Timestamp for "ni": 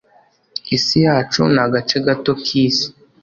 1.53-1.61